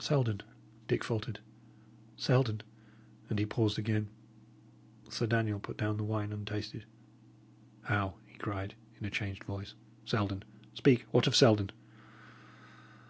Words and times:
"Selden," 0.00 0.40
Dick 0.88 1.04
faltered 1.04 1.38
"Selden" 2.16 2.62
And 3.28 3.38
he 3.38 3.44
paused 3.44 3.78
again. 3.78 4.08
Sir 5.10 5.26
Daniel 5.26 5.60
put 5.60 5.76
down 5.76 5.98
the 5.98 6.02
wine 6.02 6.32
untasted. 6.32 6.86
"How!" 7.82 8.14
he 8.26 8.38
cried, 8.38 8.74
in 8.98 9.04
a 9.04 9.10
changed 9.10 9.44
voice. 9.44 9.74
"Selden? 10.06 10.44
Speak! 10.72 11.04
What 11.10 11.26
of 11.26 11.36
Selden?" 11.36 11.72